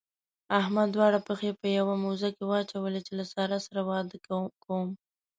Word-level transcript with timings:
احمد 0.59 0.87
دواړه 0.95 1.19
پښې 1.27 1.51
په 1.59 1.67
يوه 1.77 1.93
موزه 2.03 2.29
کې 2.35 2.43
واچولې 2.47 3.01
چې 3.07 3.11
له 3.19 3.25
سارا 3.33 3.57
سره 3.67 3.81
واده 3.89 4.17
کوم. 4.65 4.89